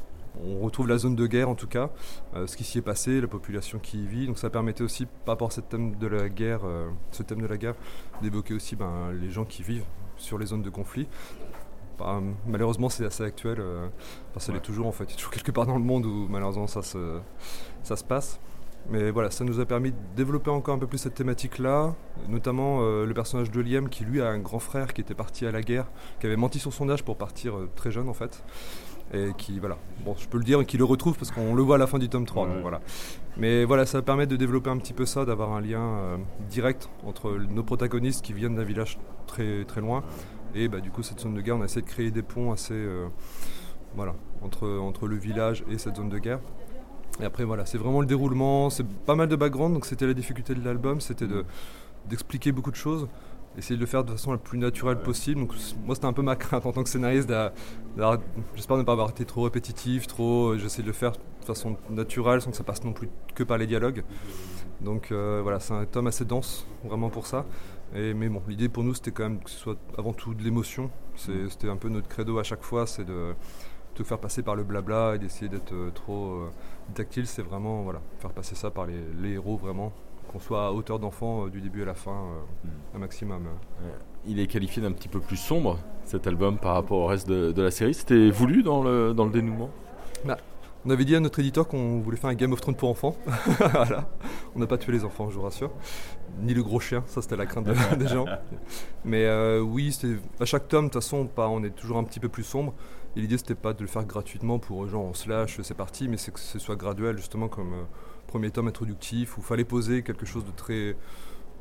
on 0.47 0.61
retrouve 0.61 0.87
la 0.89 0.97
zone 0.99 1.17
de 1.17 1.27
guerre 1.27 1.49
en 1.51 1.55
tout 1.57 1.67
cas, 1.67 1.91
euh, 2.35 2.47
ce 2.47 2.57
qui 2.57 2.63
s'y 2.65 2.79
est 2.79 2.83
passé, 2.83 3.21
la 3.21 3.27
population 3.27 3.79
qui 3.79 4.05
y 4.05 4.07
vit. 4.07 4.27
Donc 4.27 4.39
ça 4.39 4.49
permettait 4.51 4.85
aussi, 4.85 5.05
par 5.25 5.35
rapport 5.35 5.49
à 5.49 5.51
ce 5.51 5.61
thème 5.61 5.97
de 5.97 6.07
la 6.07 6.29
guerre, 6.29 6.61
euh, 6.65 6.89
ce 7.11 7.23
thème 7.25 7.43
de 7.43 7.47
la 7.47 7.57
guerre, 7.59 7.75
d'évoquer 8.23 8.55
aussi 8.55 8.75
ben, 8.77 9.11
les 9.21 9.31
gens 9.31 9.45
qui 9.45 9.63
vivent 9.63 9.85
sur 10.17 10.39
les 10.39 10.47
zones 10.47 10.63
de 10.63 10.71
conflit. 10.71 11.09
Bah, 11.99 12.21
malheureusement, 12.47 12.89
c'est 12.89 13.05
assez 13.05 13.25
actuel. 13.25 13.59
euh, 13.61 13.89
enfin, 14.31 14.41
ça 14.41 14.53
l'est 14.53 14.61
toujours 14.61 14.87
en 14.87 14.93
fait. 14.93 15.05
Il 15.05 15.11
y 15.11 15.15
a 15.15 15.17
toujours 15.17 15.33
quelque 15.33 15.51
part 15.51 15.67
dans 15.67 15.77
le 15.77 15.83
monde 15.85 16.07
où 16.07 16.27
malheureusement 16.31 16.67
ça 16.67 16.83
se, 16.83 17.19
ça 17.83 17.97
se 17.97 18.05
passe. 18.05 18.41
Mais 18.91 19.11
voilà, 19.11 19.31
ça 19.31 19.45
nous 19.45 19.59
a 19.61 19.67
permis 19.67 19.91
de 19.91 19.97
développer 20.17 20.51
encore 20.51 20.75
un 20.75 20.79
peu 20.79 20.87
plus 20.87 20.99
cette 20.99 21.15
thématique-là, 21.15 21.95
notamment 22.29 22.79
euh, 22.81 23.05
le 23.05 23.13
personnage 23.13 23.51
de 23.51 23.61
Liam 23.61 23.89
qui 23.89 24.05
lui 24.05 24.23
a 24.23 24.29
un 24.29 24.39
grand 24.39 24.61
frère 24.61 24.95
qui 24.95 25.01
était 25.01 25.15
parti 25.17 25.45
à 25.45 25.51
la 25.51 25.61
guerre, 25.61 25.87
qui 26.21 26.27
avait 26.27 26.37
menti 26.37 26.59
sur 26.59 26.73
son 26.73 26.89
âge 26.89 27.03
pour 27.03 27.17
partir 27.17 27.57
euh, 27.57 27.69
très 27.75 27.91
jeune 27.91 28.09
en 28.09 28.15
fait, 28.15 28.43
et 29.13 29.33
qui, 29.37 29.59
voilà, 29.59 29.77
bon 30.05 30.15
je 30.17 30.27
peux 30.29 30.39
le 30.39 30.45
dire, 30.45 30.65
qui 30.65 30.79
le 30.79 30.85
retrouve 30.85 31.19
parce 31.19 31.33
qu'on 31.33 31.55
le 31.55 31.63
voit 31.63 31.75
à 31.75 31.79
la 31.79 31.87
fin 31.89 31.99
du 31.99 32.09
tome 32.09 32.25
3, 32.25 32.47
Ouais. 32.47 32.53
donc 32.55 32.63
voilà. 32.63 32.81
Mais 33.37 33.65
voilà, 33.65 33.85
ça 33.85 34.01
permet 34.01 34.27
de 34.27 34.37
développer 34.37 34.71
un 34.71 34.79
petit 34.79 34.95
peu 34.95 35.05
ça, 35.05 35.25
d'avoir 35.27 35.53
un 35.53 35.61
lien 35.61 35.83
euh, 35.83 36.17
direct 36.49 36.89
entre 37.05 37.33
nos 37.33 37.65
protagonistes 37.65 38.25
qui 38.25 38.33
viennent 38.33 38.55
d'un 38.55 38.65
village 38.65 38.97
très, 39.27 39.65
très 39.65 39.81
loin, 39.83 40.03
et 40.59 40.69
bah, 40.69 40.81
du 40.81 40.91
coup 40.91 41.03
cette 41.03 41.21
zone 41.21 41.35
de 41.35 41.41
guerre, 41.41 41.57
on 41.57 41.63
a 41.63 41.65
essayé 41.67 41.83
de 41.83 41.87
créer 41.87 42.11
des 42.11 42.23
ponts 42.23 42.53
assez, 42.53 42.75
euh, 42.75 43.07
voilà, 43.95 44.15
entre, 44.43 44.69
entre 44.79 45.07
le 45.07 45.17
village 45.17 45.65
et 45.71 45.79
cette 45.79 45.97
zone 45.97 46.09
de 46.09 46.19
guerre. 46.19 46.41
Et 47.21 47.25
après 47.25 47.45
voilà, 47.45 47.67
c'est 47.67 47.79
vraiment 47.79 48.01
le 48.01 48.07
déroulement, 48.07 48.71
c'est 48.71 48.87
pas 48.87 49.15
mal 49.15 49.29
de 49.29 49.37
background, 49.37 49.75
donc 49.75 49.87
c'était 49.87 50.07
la 50.07 50.15
difficulté 50.15 50.55
de 50.55 50.65
l'album, 50.65 51.01
c'était 51.01 51.27
de 51.27 51.45
d'expliquer 52.09 52.53
beaucoup 52.53 52.71
de 52.71 52.77
choses, 52.77 53.07
essayer 53.59 53.77
de 53.77 53.81
le 53.81 53.87
faire 53.87 54.03
de 54.05 54.13
façon 54.13 54.33
la 54.33 54.39
plus 54.39 54.57
naturelle 54.59 54.99
possible. 55.01 55.41
Donc 55.41 55.53
moi 55.85 55.95
c'était 55.95 56.07
un 56.07 56.13
peu 56.13 56.23
ma 56.23 56.37
crainte 56.37 56.65
en 56.65 56.73
tant 56.73 56.83
que 56.83 56.89
scénariste, 56.89 57.29
d'a- 57.29 57.53
j'espère 58.55 58.77
ne 58.77 58.83
pas 58.83 58.93
avoir 58.93 59.11
été 59.11 59.25
trop 59.25 59.43
répétitif, 59.43 60.07
trop, 60.07 60.57
j'essaie 60.57 60.83
de 60.83 60.87
le 60.87 60.93
faire 60.93 61.13
de 61.13 61.45
façon 61.45 61.77
naturelle 61.91 62.41
sans 62.41 62.51
que 62.51 62.57
ça 62.57 62.65
passe 62.65 62.85
non 62.85 62.93
plus 62.93 63.09
que 63.35 63.43
par 63.43 63.59
les 63.59 63.67
dialogues. 63.67 64.05
Donc 64.81 65.11
euh, 65.11 65.41
voilà, 65.43 65.59
c'est 65.61 65.75
un 65.75 65.85
tome 65.87 66.07
assez 66.07 66.25
dense, 66.25 66.67
vraiment 66.85 67.11
pour 67.11 67.27
ça. 67.27 67.45
Et, 67.95 68.13
mais 68.15 68.29
bon, 68.29 68.43
l'idée 68.49 68.69
pour 68.69 68.85
nous 68.85 68.95
c'était 68.95 69.11
quand 69.13 69.23
même 69.25 69.41
que 69.41 69.51
ce 69.51 69.59
soit 69.59 69.77
avant 69.97 70.13
tout 70.13 70.35
de 70.35 70.43
l'émotion. 70.43 70.91
C'est- 71.17 71.49
C'était 71.49 71.69
un 71.71 71.77
peu 71.77 71.89
notre 71.89 72.09
credo 72.09 72.39
à 72.39 72.43
chaque 72.43 72.63
fois, 72.63 72.87
c'est 72.87 73.05
de 73.05 73.35
tout 73.95 74.05
faire 74.05 74.19
passer 74.19 74.43
par 74.43 74.55
le 74.55 74.63
blabla 74.63 75.15
et 75.17 75.19
d'essayer 75.19 75.49
d'être 75.49 75.73
euh, 75.75 75.91
trop 75.91 76.33
euh, 76.33 76.51
tactile. 76.95 77.27
C'est 77.27 77.43
vraiment 77.43 77.83
voilà, 77.83 78.01
faire 78.21 78.31
passer 78.31 78.55
ça 78.55 78.71
par 78.71 78.87
les, 78.87 78.95
les 79.21 79.33
héros 79.35 79.57
vraiment, 79.57 79.93
qu'on 80.31 80.39
soit 80.39 80.67
à 80.67 80.71
hauteur 80.73 80.99
d'enfant 80.99 81.47
euh, 81.47 81.51
du 81.51 81.61
début 81.61 81.83
à 81.83 81.87
la 81.87 81.95
fin, 81.95 82.13
euh, 82.65 82.69
un 82.95 82.99
maximum. 82.99 83.47
euh. 83.47 83.89
Il 84.27 84.39
est 84.39 84.47
qualifié 84.47 84.83
d'un 84.83 84.93
petit 84.93 85.09
peu 85.09 85.21
plus 85.21 85.37
sombre, 85.39 85.79
cet 86.05 86.27
album, 86.27 86.59
par 86.59 86.75
rapport 86.75 86.99
au 86.99 87.07
reste 87.07 87.29
de, 87.29 87.51
de 87.53 87.63
la 87.63 87.71
série. 87.71 87.95
C'était 87.95 88.31
voulu 88.31 88.63
dans 88.63 88.83
le, 88.83 89.15
dans 89.15 89.25
le 89.25 89.31
dénouement? 89.31 89.71
On 90.89 90.91
avait 90.91 91.05
dit 91.05 91.15
à 91.15 91.21
notre 91.21 91.39
éditeur 91.41 91.69
qu'on 91.69 92.01
voulait 92.01 92.17
faire 92.17 92.31
un 92.31 92.35
Game 92.35 92.51
of 92.55 92.63
Thrones 92.63 92.75
pour 92.75 92.89
enfants. 92.89 93.15
On 94.57 94.59
n'a 94.59 94.67
pas 94.67 94.79
tué 94.79 94.91
les 94.91 95.05
enfants, 95.05 95.29
je 95.29 95.35
vous 95.35 95.43
rassure. 95.43 95.71
Ni 96.41 96.55
le 96.55 96.63
gros 96.63 96.81
chien, 96.81 97.05
ça 97.07 97.21
c'était 97.21 97.37
la 97.37 97.45
crainte 97.45 97.67
de- 97.67 97.95
des 97.97 98.09
gens. 98.09 98.25
Mais 99.05 99.27
euh, 99.27 99.61
oui, 99.61 99.95
à 100.41 100.47
chaque 100.47 100.67
tome, 100.67 100.87
de 100.87 100.91
toute 100.91 101.03
façon, 101.03 101.29
on 101.37 101.63
est 101.63 101.77
toujours 101.77 101.99
un 101.99 102.05
petit 102.05 102.21
peu 102.21 102.31
plus 102.31 102.43
sombre. 102.43 102.73
Et 103.17 103.21
l'idée 103.21 103.37
c'était 103.37 103.55
pas 103.55 103.75
de 103.75 103.83
le 103.83 103.87
faire 103.87 104.07
gratuitement 104.07 104.59
pour 104.59 104.87
genre 104.89 105.05
on 105.05 105.13
se 105.13 105.29
lâche, 105.29 105.61
c'est 105.63 105.77
parti, 105.77 106.09
mais 106.09 106.17
c'est 106.17 106.33
que 106.33 106.41
ce 106.41 106.59
soit 106.59 106.77
graduel, 106.77 107.19
justement 107.19 107.49
comme 107.49 107.75
euh, 107.75 107.83
premier 108.27 108.51
tome 108.51 108.69
introductif 108.69 109.37
où 109.37 109.43
il 109.43 109.47
fallait 109.47 109.65
poser 109.65 110.03
quelque 110.03 110.25
chose 110.25 110.47
de 110.47 110.53
très 110.53 110.97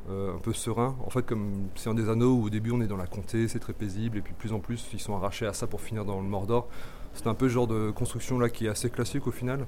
euh, 0.09 0.35
un 0.35 0.39
peu 0.39 0.53
serein. 0.53 0.95
En 1.05 1.09
fait, 1.09 1.23
comme 1.25 1.67
c'est 1.75 1.89
un 1.89 1.93
des 1.95 2.07
anneaux 2.07 2.35
où 2.35 2.45
au 2.45 2.49
début 2.49 2.71
on 2.71 2.79
est 2.79 2.87
dans 2.87 2.95
la 2.95 3.07
comté, 3.07 3.49
c'est 3.49 3.59
très 3.59 3.73
paisible, 3.73 4.19
et 4.19 4.21
puis 4.21 4.33
plus 4.33 4.53
en 4.53 4.59
plus 4.59 4.87
ils 4.93 5.01
sont 5.01 5.17
arrachés 5.17 5.47
à 5.47 5.51
ça 5.51 5.67
pour 5.67 5.81
finir 5.81 6.05
dans 6.05 6.21
le 6.21 6.27
Mordor. 6.29 6.69
C'est 7.17 7.27
un 7.27 7.33
peu 7.33 7.49
ce 7.49 7.53
genre 7.53 7.67
de 7.67 7.91
construction 7.91 8.37
là 8.37 8.47
qui 8.47 8.67
est 8.67 8.69
assez 8.69 8.89
classique 8.91 9.25
au 9.25 9.31
final, 9.31 9.65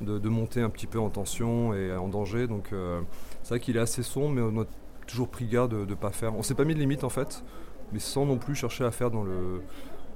de, 0.00 0.18
de 0.18 0.28
monter 0.28 0.62
un 0.62 0.70
petit 0.70 0.86
peu 0.86 0.98
en 0.98 1.10
tension 1.10 1.74
et 1.74 1.94
en 1.94 2.08
danger. 2.08 2.46
Donc 2.46 2.72
euh, 2.72 3.00
c'est 3.42 3.50
vrai 3.50 3.60
qu'il 3.60 3.76
est 3.76 3.80
assez 3.80 4.02
sombre, 4.02 4.34
mais 4.34 4.40
on 4.40 4.62
a 4.62 4.64
toujours 5.06 5.28
pris 5.28 5.46
garde 5.46 5.72
de 5.72 5.84
ne 5.84 5.94
pas 5.94 6.10
faire. 6.10 6.34
On 6.34 6.42
s'est 6.42 6.54
pas 6.54 6.64
mis 6.64 6.74
de 6.74 6.80
limite 6.80 7.04
en 7.04 7.10
fait, 7.10 7.44
mais 7.92 7.98
sans 7.98 8.24
non 8.24 8.38
plus 8.38 8.54
chercher 8.54 8.84
à 8.84 8.90
faire 8.90 9.10
dans 9.10 9.22
le, 9.22 9.60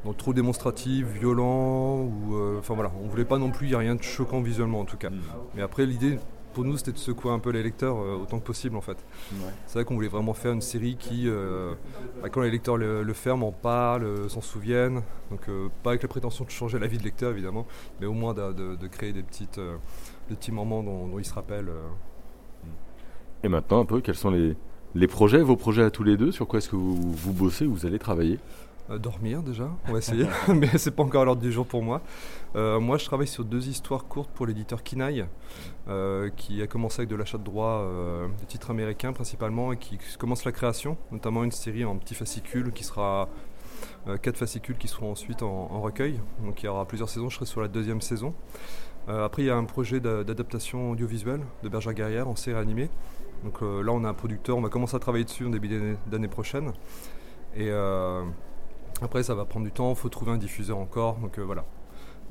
dans 0.04 0.10
le 0.10 0.16
trop 0.16 0.32
démonstratif, 0.32 1.06
violent, 1.06 2.00
ou 2.00 2.34
euh, 2.34 2.58
enfin 2.58 2.74
voilà, 2.74 2.90
on 3.04 3.08
voulait 3.08 3.26
pas 3.26 3.38
non 3.38 3.50
plus, 3.50 3.66
il 3.66 3.70
n'y 3.70 3.76
a 3.76 3.78
rien 3.78 3.94
de 3.94 4.02
choquant 4.02 4.40
visuellement 4.40 4.80
en 4.80 4.86
tout 4.86 4.96
cas. 4.96 5.10
Mais 5.54 5.62
après 5.62 5.84
l'idée 5.84 6.18
pour 6.52 6.64
nous 6.64 6.76
c'était 6.76 6.92
de 6.92 6.98
secouer 6.98 7.30
un 7.32 7.38
peu 7.38 7.50
les 7.50 7.62
lecteurs 7.62 7.96
euh, 7.98 8.16
autant 8.22 8.38
que 8.40 8.44
possible 8.44 8.76
en 8.76 8.80
fait. 8.80 8.96
C'est 9.66 9.74
vrai 9.74 9.84
qu'on 9.84 9.94
voulait 9.94 10.08
vraiment 10.08 10.34
faire 10.34 10.52
une 10.52 10.60
série 10.60 10.96
qui, 10.96 11.28
euh, 11.28 11.74
bah, 12.22 12.28
quand 12.28 12.40
les 12.42 12.50
lecteurs 12.50 12.76
le, 12.76 13.02
le 13.02 13.12
ferment, 13.12 13.48
en 13.48 13.52
parlent, 13.52 14.04
euh, 14.04 14.28
s'en 14.28 14.40
souviennent. 14.40 15.02
Donc 15.30 15.48
euh, 15.48 15.68
pas 15.82 15.90
avec 15.90 16.02
la 16.02 16.08
prétention 16.08 16.44
de 16.44 16.50
changer 16.50 16.78
la 16.78 16.86
vie 16.86 16.98
de 16.98 17.04
lecteur 17.04 17.30
évidemment, 17.32 17.66
mais 18.00 18.06
au 18.06 18.12
moins 18.14 18.34
de, 18.34 18.52
de- 18.52 18.76
de 18.76 18.86
créer 18.88 19.12
des, 19.12 19.22
petites, 19.22 19.58
euh, 19.58 19.76
des 20.28 20.36
petits 20.36 20.52
moments 20.52 20.82
dont, 20.82 21.06
dont 21.08 21.18
ils 21.18 21.24
se 21.24 21.34
rappellent. 21.34 21.70
Et 23.42 23.48
maintenant, 23.48 23.80
un 23.80 23.84
peu, 23.84 24.00
quels 24.00 24.16
sont 24.16 24.30
les, 24.30 24.56
les 24.94 25.06
projets, 25.06 25.42
vos 25.42 25.56
projets 25.56 25.82
à 25.82 25.90
tous 25.90 26.02
les 26.02 26.16
deux? 26.16 26.30
Sur 26.32 26.46
quoi 26.46 26.58
est-ce 26.58 26.68
que 26.68 26.76
vous, 26.76 26.94
vous 27.12 27.32
bossez, 27.32 27.64
vous 27.66 27.86
allez 27.86 27.98
travailler? 27.98 28.38
Dormir 28.98 29.42
déjà, 29.42 29.70
on 29.86 29.92
va 29.92 29.98
essayer, 29.98 30.26
mais 30.48 30.78
c'est 30.78 30.90
pas 30.90 31.02
encore 31.02 31.22
à 31.22 31.24
l'ordre 31.24 31.42
du 31.42 31.52
jour 31.52 31.66
pour 31.66 31.82
moi. 31.82 32.02
Euh, 32.56 32.80
moi 32.80 32.98
je 32.98 33.04
travaille 33.04 33.26
sur 33.26 33.44
deux 33.44 33.68
histoires 33.68 34.06
courtes 34.06 34.30
pour 34.34 34.46
l'éditeur 34.46 34.82
Kinaï, 34.82 35.26
euh, 35.88 36.30
qui 36.36 36.60
a 36.62 36.66
commencé 36.66 37.00
avec 37.00 37.08
de 37.08 37.16
l'achat 37.16 37.38
de 37.38 37.44
droits 37.44 37.82
euh, 37.82 38.26
de 38.26 38.44
titres 38.46 38.70
américains 38.70 39.12
principalement 39.12 39.72
et 39.72 39.76
qui 39.76 39.98
commence 40.18 40.44
la 40.44 40.52
création, 40.52 40.96
notamment 41.12 41.44
une 41.44 41.52
série 41.52 41.84
en 41.84 41.96
petits 41.96 42.14
fascicules 42.14 42.72
qui 42.72 42.84
sera 42.84 43.28
quatre 44.22 44.36
fascicules 44.36 44.76
qui 44.76 44.88
seront 44.88 45.12
ensuite 45.12 45.42
en, 45.42 45.80
recueil. 45.80 46.20
Donc 46.44 46.62
il 46.62 46.66
y 46.66 46.68
aura 46.68 46.84
plusieurs 46.86 47.08
saisons, 47.08 47.28
je 47.28 47.36
serai 47.36 47.46
sur 47.46 47.60
la 47.60 47.68
deuxième 47.68 48.00
saison. 48.00 48.34
après, 49.08 49.42
il 49.42 49.46
y 49.46 49.50
a 49.50 49.56
un 49.56 49.64
projet 49.64 50.00
d'adaptation 50.00 50.90
audiovisuelle 50.90 51.40
de 51.62 51.68
Bergère 51.68 51.94
Guerrière 51.94 52.28
en 52.28 52.36
série 52.36 52.58
animée. 52.58 52.90
Donc 53.44 53.62
là, 53.62 53.92
on 53.92 54.04
a 54.04 54.08
un 54.08 54.14
producteur, 54.14 54.58
on 54.58 54.60
va 54.60 54.68
commencer 54.68 54.96
à 54.96 54.98
travailler 54.98 55.24
dessus 55.24 55.46
en 55.46 55.50
début 55.50 55.96
d'année 56.06 56.28
prochaine. 56.28 56.72
Et 57.56 57.70
après, 59.02 59.22
ça 59.22 59.34
va 59.34 59.44
prendre 59.44 59.64
du 59.64 59.72
temps, 59.72 59.90
il 59.90 59.96
faut 59.96 60.08
trouver 60.08 60.32
un 60.32 60.38
diffuseur 60.38 60.78
encore. 60.78 61.18
Donc 61.18 61.38
voilà. 61.38 61.64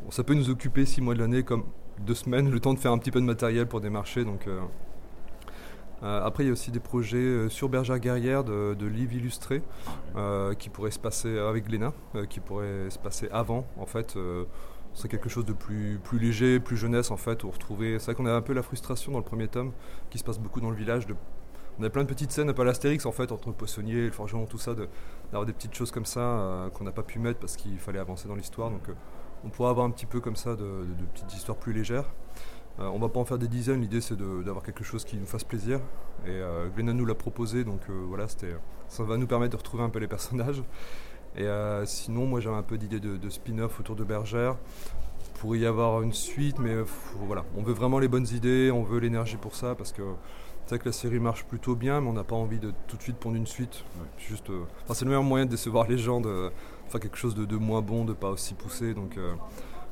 ça 0.09 0.23
peut 0.23 0.33
nous 0.33 0.49
occuper 0.49 0.85
six 0.85 1.01
mois 1.01 1.13
de 1.13 1.19
l'année 1.19 1.43
comme 1.43 1.63
deux 1.99 2.15
semaines, 2.15 2.49
le 2.51 2.59
temps 2.59 2.73
de 2.73 2.79
faire 2.79 2.91
un 2.91 2.97
petit 2.97 3.11
peu 3.11 3.19
de 3.19 3.25
matériel 3.25 3.67
pour 3.67 3.81
démarcher. 3.81 4.25
Donc, 4.25 4.47
euh, 4.47 4.59
euh, 6.03 6.25
après, 6.25 6.43
il 6.43 6.47
y 6.47 6.49
a 6.49 6.53
aussi 6.53 6.71
des 6.71 6.79
projets 6.79 7.17
euh, 7.17 7.49
sur 7.49 7.69
Bergère 7.69 7.99
Guerrière 7.99 8.43
de, 8.43 8.85
livres 8.85 9.13
illustrés 9.13 9.61
qui 10.57 10.69
pourraient 10.69 10.91
se 10.91 10.99
passer 10.99 11.37
avec 11.37 11.65
Glénat, 11.65 11.93
qui 12.29 12.39
pourraient 12.39 12.89
se 12.89 12.99
passer 12.99 13.29
avant. 13.31 13.65
En 13.77 13.85
fait, 13.85 14.17
c'est 14.93 15.07
quelque 15.07 15.29
chose 15.29 15.45
de 15.45 15.53
plus, 15.53 15.99
plus 16.03 16.19
léger, 16.19 16.59
plus 16.59 16.77
jeunesse 16.77 17.11
en 17.11 17.17
fait. 17.17 17.43
Où 17.43 17.51
retrouver, 17.51 17.99
c'est 17.99 18.05
vrai 18.05 18.15
qu'on 18.15 18.25
a 18.25 18.33
un 18.33 18.41
peu 18.41 18.53
la 18.53 18.63
frustration 18.63 19.11
dans 19.11 19.19
le 19.19 19.23
premier 19.23 19.47
tome, 19.47 19.71
qui 20.09 20.17
se 20.17 20.23
passe 20.23 20.39
beaucoup 20.39 20.61
dans 20.61 20.71
le 20.71 20.75
village. 20.75 21.05
De, 21.05 21.15
on 21.79 21.83
a 21.83 21.89
plein 21.89 22.03
de 22.03 22.07
petites 22.07 22.31
scènes 22.31 22.49
un 22.49 22.53
peu 22.53 22.61
à 22.63 22.65
l'Astérix 22.65 23.05
en 23.05 23.11
fait, 23.11 23.31
entre 23.31 23.47
le 23.47 23.55
poissonnier, 23.55 24.05
le 24.05 24.11
forgeron, 24.11 24.45
tout 24.45 24.57
ça, 24.57 24.73
d'avoir 24.75 25.45
des 25.45 25.53
petites 25.53 25.73
choses 25.73 25.91
comme 25.91 26.05
ça 26.05 26.69
qu'on 26.73 26.83
n'a 26.83 26.91
pas 26.91 27.03
pu 27.03 27.19
mettre 27.19 27.39
parce 27.39 27.55
qu'il 27.55 27.79
fallait 27.79 27.99
avancer 27.99 28.27
dans 28.27 28.35
l'histoire. 28.35 28.69
Donc 28.69 28.89
on 29.43 29.49
pourra 29.49 29.69
avoir 29.69 29.85
un 29.85 29.91
petit 29.91 30.05
peu 30.05 30.19
comme 30.19 30.35
ça 30.35 30.55
de, 30.55 30.85
petites 31.13 31.33
histoires 31.33 31.57
plus 31.57 31.73
légères. 31.73 32.05
On 32.77 32.83
euh, 32.83 32.89
on 32.93 32.99
va 32.99 33.09
pas 33.09 33.19
en 33.19 33.25
faire 33.25 33.37
des 33.37 33.47
dizaines, 33.47 33.81
l'idée 33.81 34.01
c'est 34.01 34.17
d'avoir 34.17 34.63
quelque 34.63 34.83
chose 34.83 35.03
qui 35.03 35.17
nous 35.17 35.25
fasse 35.25 35.43
plaisir. 35.43 35.79
Et 36.25 36.29
euh, 36.29 36.69
nous 36.77 37.05
l'a 37.05 37.15
proposé, 37.15 37.63
donc 37.63 37.81
euh, 37.89 37.93
voilà, 38.07 38.27
ça 38.27 39.03
va 39.03 39.17
nous 39.17 39.27
permettre 39.27 39.51
de 39.51 39.57
retrouver 39.57 39.83
un 39.83 39.89
peu 39.89 39.99
les 39.99 40.07
personnages. 40.07 40.63
Et 41.35 41.43
euh, 41.43 41.85
sinon, 41.85 42.25
moi 42.25 42.39
j'avais 42.39 42.55
un 42.55 42.63
peu 42.63 42.77
d'idées 42.77 42.99
de, 42.99 43.29
spin-off 43.29 43.79
autour 43.79 43.95
de 43.95 44.03
Bergère. 44.03 44.55
Pourrait 45.39 45.59
y 45.59 45.65
avoir 45.65 46.01
une 46.01 46.11
suite, 46.11 46.59
mais 46.59 46.75
voilà, 47.15 47.45
on 47.55 47.63
veut 47.63 47.73
vraiment 47.73 47.99
les 47.99 48.09
bonnes 48.09 48.27
idées, 48.33 48.71
on 48.71 48.83
veut 48.83 48.99
l'énergie 48.99 49.37
pour 49.37 49.55
ça, 49.55 49.73
parce 49.73 49.93
que 49.93 50.01
c'est 50.69 50.75
vrai 50.75 50.83
que 50.83 50.89
la 50.89 50.93
série 50.93 51.19
marche 51.19 51.45
plutôt 51.45 51.75
bien, 51.75 51.99
mais 51.99 52.09
on 52.09 52.13
n'a 52.13 52.23
pas 52.23 52.35
envie 52.35 52.59
de 52.59 52.71
tout 52.87 52.95
de 52.95 53.01
suite 53.01 53.17
prendre 53.17 53.35
une 53.35 53.47
suite. 53.47 53.83
Juste, 54.19 54.51
c'est 54.93 55.01
le 55.01 55.09
meilleur 55.09 55.23
moyen 55.23 55.47
de 55.47 55.49
décevoir 55.49 55.87
les 55.87 55.97
gens, 55.97 56.21
de, 56.21 56.51
faire 56.89 57.01
quelque 57.01 57.17
chose 57.17 57.33
de, 57.33 57.57
moins 57.57 57.81
bon, 57.81 58.05
de 58.05 58.13
pas 58.13 58.29
aussi 58.29 58.53
poussé. 58.53 58.93
Donc 58.93 59.17
euh, 59.17 59.33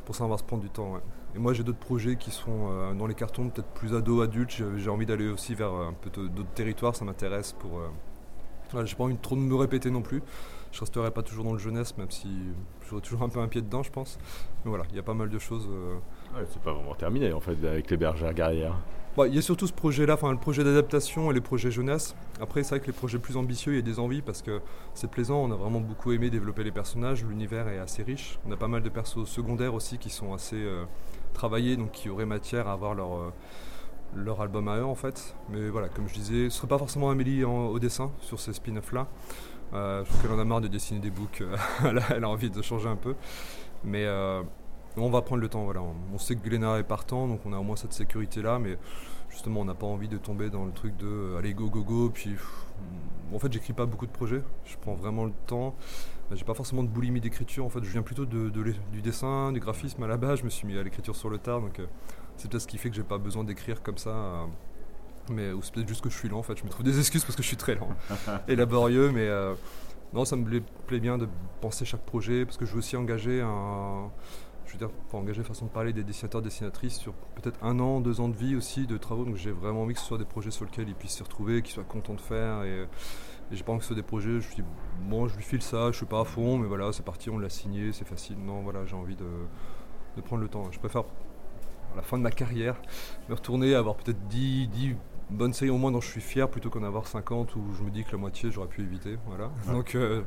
pour 0.06 0.14
ça, 0.14 0.24
on 0.24 0.28
va 0.28 0.38
se 0.38 0.44
prendre 0.44 0.62
du 0.62 0.70
temps. 0.70 1.02
Et 1.36 1.40
moi, 1.40 1.54
j'ai 1.54 1.64
d'autres 1.64 1.80
projets 1.80 2.16
qui 2.16 2.30
sont 2.30 2.70
euh, 2.70 2.94
dans 2.94 3.08
les 3.08 3.16
cartons, 3.16 3.50
peut-être 3.50 3.70
plus 3.70 3.96
ados, 3.96 4.24
adultes. 4.24 4.62
J'ai 4.76 4.90
envie 4.92 5.08
d'aller 5.08 5.28
aussi 5.30 5.56
vers 5.56 5.74
euh, 5.74 5.88
un 5.88 5.94
peu 5.94 6.12
d'autres 6.12 6.54
territoires, 6.54 6.96
ça 6.96 7.06
m'intéresse. 7.06 7.54
Pour, 7.54 7.82
voilà, 8.70 8.86
j'ai 8.86 8.96
pas 8.96 9.06
envie 9.06 9.16
de 9.16 9.20
trop 9.20 9.36
de 9.36 9.42
me 9.42 9.56
répéter 9.56 9.90
non 9.90 10.04
plus. 10.04 10.22
Je 10.72 10.80
resterai 10.82 11.10
pas 11.10 11.24
toujours 11.24 11.44
dans 11.44 11.54
le 11.54 11.60
jeunesse, 11.60 11.98
même 11.98 12.12
si 12.12 12.30
j'aurai 12.88 13.02
toujours 13.02 13.24
un 13.24 13.30
peu 13.30 13.40
un 13.40 13.48
pied 13.48 13.64
dedans, 13.64 13.82
je 13.82 13.92
pense. 13.92 14.20
Mais 14.64 14.70
voilà, 14.70 14.84
il 14.92 14.96
y 14.96 15.00
a 15.00 15.04
pas 15.04 15.16
mal 15.16 15.32
de 15.32 15.40
choses. 15.40 15.68
c'est 16.52 16.62
pas 16.62 16.74
vraiment 16.74 16.94
terminé 16.94 17.34
en 17.34 17.40
fait 17.40 17.58
avec 17.66 17.90
les 17.90 17.98
bergères 17.98 18.36
guerrières. 18.36 18.78
Bah, 19.18 19.28
il 19.28 19.34
y 19.34 19.40
a 19.40 19.42
surtout 19.42 19.66
ce 19.66 19.74
projet-là, 19.74 20.14
enfin 20.14 20.32
le 20.32 20.38
projet 20.38 20.64
d'adaptation 20.64 21.32
et 21.32 21.34
les 21.34 21.42
projets 21.42 21.72
jeunesse. 21.72 22.16
Après, 22.40 22.62
c'est 22.62 22.76
vrai 22.76 22.82
que 22.82 22.86
les 22.86 22.94
projets 22.94 23.18
plus 23.18 23.36
ambitieux, 23.36 23.74
il 23.74 23.78
y 23.78 23.80
a 23.80 23.82
des 23.82 23.98
envies 23.98 24.22
parce 24.22 24.44
que 24.44 24.62
c'est 24.94 25.10
plaisant. 25.10 25.40
On 25.40 25.52
a 25.52 25.56
vraiment 25.56 25.80
beaucoup 25.80 26.12
aimé 26.12 26.30
développer 26.30 26.64
les 26.64 26.72
personnages. 26.72 27.26
L'univers 27.26 27.68
est 27.68 27.80
assez 27.80 28.04
riche. 28.04 28.38
On 28.48 28.52
a 28.52 28.58
pas 28.58 28.68
mal 28.68 28.84
de 28.84 28.90
persos 28.90 29.26
secondaires 29.26 29.74
aussi 29.74 29.98
qui 29.98 30.12
sont 30.12 30.36
assez 30.36 30.58
euh, 30.58 30.84
travaillés, 31.34 31.78
donc 31.78 31.94
qui 31.94 32.10
auraient 32.10 32.28
matière 32.28 32.68
à 32.68 32.74
avoir 32.74 32.94
leur, 32.94 33.16
euh, 33.16 33.34
leur 34.16 34.40
album 34.40 34.68
à 34.68 34.78
eux 34.78 34.86
en 34.86 34.94
fait. 34.94 35.36
Mais 35.50 35.68
voilà, 35.70 35.90
comme 35.90 36.08
je 36.08 36.14
disais, 36.14 36.52
ce 36.52 36.58
serait 36.58 36.68
pas 36.68 36.78
forcément 36.78 37.10
Amélie 37.10 37.44
au 37.44 37.80
dessin 37.80 38.12
sur 38.22 38.40
ces 38.40 38.54
spin-offs-là. 38.54 39.08
Euh, 39.74 40.04
je 40.06 40.10
trouve 40.10 40.22
qu'elle 40.22 40.32
en 40.32 40.40
a 40.40 40.46
marre 40.46 40.62
de 40.62 40.68
dessiner 40.68 41.00
des 41.00 41.10
books. 41.10 41.42
elle 42.12 42.24
a 42.24 42.30
envie 42.30 42.52
de 42.52 42.62
changer 42.62 42.88
un 42.88 42.96
peu. 42.96 43.16
Mais 43.84 44.06
on 45.06 45.10
va 45.10 45.22
prendre 45.22 45.42
le 45.42 45.50
temps, 45.50 45.64
voilà. 45.64 45.82
On 46.14 46.18
sait 46.18 46.36
que 46.36 46.44
Glénat 46.44 46.80
est 46.80 46.84
partant, 46.84 47.28
donc 47.28 47.42
on 47.46 47.54
a 47.54 47.58
au 47.58 47.64
moins 47.64 47.76
cette 47.76 47.94
sécurité-là, 47.94 48.60
mais 48.60 48.78
justement, 49.30 49.62
on 49.62 49.66
n'a 49.66 49.76
pas 49.76 49.88
envie 49.88 50.08
de 50.08 50.18
tomber 50.18 50.50
dans 50.50 50.66
le 50.66 50.72
truc 50.72 50.98
de 50.98 51.06
euh, 51.06 51.38
aller 51.38 51.54
go 51.54 51.70
go 51.70 51.84
go. 51.84 52.10
Puis, 52.10 52.36
en 53.34 53.40
fait, 53.40 53.52
j'écris 53.52 53.74
pas 53.74 53.86
beaucoup 53.86 54.08
de 54.08 54.12
projets. 54.12 54.42
Je 54.66 54.76
prends 54.78 54.96
vraiment 54.96 55.26
le 55.26 55.34
temps. 55.46 55.76
J'ai 56.32 56.44
pas 56.44 56.54
forcément 56.54 56.84
de 56.84 56.90
boulimie 56.90 57.22
d'écriture. 57.22 57.66
En 57.66 57.70
fait, 57.70 57.84
je 57.84 57.90
viens 57.90 58.02
plutôt 58.02 58.26
de, 58.26 58.50
du 58.92 59.02
dessin, 59.02 59.52
du 59.52 59.60
graphisme 59.60 60.02
à 60.04 60.08
la 60.08 60.18
base. 60.18 60.40
Je 60.40 60.46
me 60.46 60.50
suis 60.50 60.68
mis 60.68 60.78
à 60.78 60.84
l'écriture 60.84 61.16
sur 61.16 61.30
le 61.30 61.38
tard, 61.38 61.62
donc 61.62 61.80
euh, 61.80 61.86
c'est 62.36 62.50
peut-être 62.50 62.64
ce 62.64 62.68
qui 62.68 62.78
fait 62.78 62.90
que 62.90 62.96
j'ai 62.96 63.04
pas 63.04 63.18
besoin 63.18 63.44
d'écrire 63.44 63.82
comme 63.82 63.98
ça. 63.98 64.10
Euh, 64.10 64.46
mais 65.30 65.52
ou 65.52 65.62
c'est 65.62 65.74
peut-être 65.74 65.88
juste 65.88 66.02
que 66.02 66.10
je 66.10 66.18
suis 66.18 66.30
lent. 66.30 66.40
En 66.40 66.44
fait, 66.44 66.58
je 66.58 66.64
me 66.64 66.70
trouve 66.70 66.86
des 66.86 67.00
excuses 67.00 67.24
parce 67.24 67.36
que 67.36 67.44
je 67.44 67.48
suis 67.48 67.58
très 67.58 67.76
lent 67.76 67.90
et 68.48 68.56
laborieux, 68.56 69.12
mais 69.12 69.30
non, 70.14 70.24
ça 70.24 70.38
me 70.38 70.62
plaît 70.88 71.00
bien 71.00 71.18
de 71.18 71.28
penser 71.60 71.84
chaque 71.84 72.06
projet 72.06 72.46
parce 72.46 72.56
que 72.56 72.66
je 72.66 72.72
veux 72.72 72.80
aussi 72.80 72.96
engager 72.96 73.42
un 73.42 74.10
je 74.68 74.74
veux 74.74 74.80
dire, 74.80 74.90
pour 75.10 75.20
engager 75.20 75.44
façon 75.44 75.66
de 75.66 75.72
parler 75.72 75.94
des 75.94 76.04
dessinateurs, 76.04 76.42
dessinatrices 76.42 76.98
sur 76.98 77.14
peut-être 77.36 77.64
un 77.64 77.80
an, 77.80 78.02
deux 78.02 78.22
ans 78.22 78.30
de 78.30 78.36
vie 78.36 78.56
aussi, 78.56 78.86
de 78.86 78.98
travaux. 78.98 79.26
Donc 79.26 79.36
j'ai 79.36 79.52
vraiment 79.52 79.84
envie 79.84 79.94
que 79.94 80.00
ce 80.00 80.06
soit 80.06 80.18
des 80.18 80.26
projets 80.26 80.52
sur 80.52 80.66
lesquels 80.66 80.88
ils 80.88 80.96
puissent 80.96 81.16
s'y 81.16 81.24
retrouver, 81.24 81.62
qu'ils 81.62 81.74
soient 81.74 81.84
contents 81.84 82.14
de 82.14 82.22
faire. 82.22 82.64
Et, 82.64 82.88
j'ai 83.50 83.64
pas 83.64 83.72
envie 83.72 83.80
que 83.80 83.86
ce 83.86 83.94
soit 83.94 83.96
des 83.96 84.04
projets, 84.04 84.42
je 84.42 84.50
me 84.50 84.56
dis, 84.56 84.64
bon, 85.04 85.28
je 85.30 85.38
lui 85.38 85.44
file 85.44 85.62
ça, 85.62 85.90
je 85.92 85.98
suis 85.98 86.06
pas 86.06 86.20
à 86.20 86.26
fond, 86.26 86.58
mais 86.58 86.68
voilà, 86.68 86.92
c'est 86.92 87.06
parti, 87.06 87.30
on 87.30 87.40
l'a 87.40 87.50
signé, 87.50 87.94
c'est 87.94 88.06
facile. 88.06 88.38
Non, 88.38 88.62
voilà, 88.62 88.86
j'ai 88.86 88.96
envie 88.96 89.16
de, 89.16 90.22
prendre 90.22 90.42
le 90.42 90.50
temps. 90.50 90.70
Je 90.70 90.80
préfère, 90.80 91.04
à 91.94 91.96
la 91.96 92.02
fin 92.02 92.18
de 92.18 92.24
ma 92.24 92.32
carrière, 92.32 92.76
me 93.30 93.36
retourner, 93.36 93.74
avoir 93.74 93.96
peut-être 93.96 94.28
10, 94.28 94.68
10 94.68 94.96
bonnes 95.30 95.54
séries 95.54 95.72
au 95.72 95.78
moins 95.78 95.92
dont 95.92 96.02
je 96.02 96.10
suis 96.10 96.22
fier, 96.22 96.50
plutôt 96.50 96.70
qu'en 96.70 96.84
avoir 96.84 97.08
50 97.08 97.56
où 97.56 97.64
je 97.78 97.84
me 97.84 97.90
dis 97.90 98.04
que 98.04 98.12
la 98.12 98.18
moitié 98.18 98.52
j'aurais 98.52 98.68
pu 98.68 98.82
éviter. 98.82 99.18
Voilà. 99.28 99.52
Donc 99.68 99.96
euh, 99.96 100.24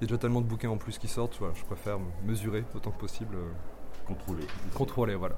il 0.00 0.02
y 0.02 0.04
a 0.04 0.06
déjà 0.06 0.18
tellement 0.18 0.40
de 0.40 0.46
bouquins 0.46 0.70
en 0.70 0.76
plus 0.76 0.98
qui 0.98 1.08
sortent, 1.08 1.36
voilà, 1.38 1.54
je 1.54 1.64
préfère 1.64 1.98
mesurer 2.24 2.64
autant 2.74 2.90
que 2.90 2.98
possible. 2.98 3.36
Euh, 3.36 3.50
Contrôler. 4.06 4.46
Contrôler, 4.74 5.14
voilà. 5.14 5.36